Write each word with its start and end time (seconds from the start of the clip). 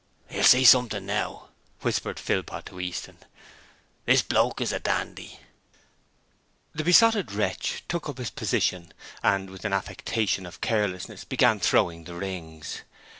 'You'll 0.31 0.43
see 0.45 0.65
something 0.65 1.05
now,' 1.05 1.49
whispered 1.81 2.19
Philpot 2.19 2.65
to 2.65 2.79
Easton. 2.79 3.19
'This 4.07 4.23
bloke 4.23 4.59
is 4.59 4.71
a 4.71 4.79
dandy!' 4.79 5.39
The 6.73 6.83
Besotted 6.83 7.31
Wretch 7.31 7.83
took 7.87 8.09
up 8.09 8.17
his 8.17 8.31
position 8.31 8.93
and 9.21 9.51
with 9.51 9.63
an 9.63 9.73
affectation 9.73 10.47
of 10.47 10.59
carelessness 10.59 11.23
began 11.23 11.59
throwing 11.59 12.05
the 12.05 12.15
rings. 12.15 12.81